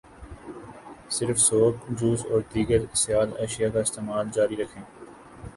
[1.09, 4.83] صرف soup, juice, اور دیگر سیال اشیاء کا استعمال جاری رکھیں